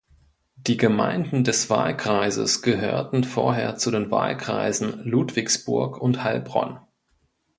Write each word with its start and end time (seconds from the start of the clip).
Die 0.55 0.77
Gemeinden 0.77 1.43
des 1.43 1.69
Wahlkreises 1.69 2.63
gehörten 2.63 3.23
vorher 3.23 3.75
zu 3.77 3.91
den 3.91 4.09
Wahlkreisen 4.09 5.03
Ludwigsburg 5.07 5.99
und 6.01 6.23
Heilbronn. 6.23 6.79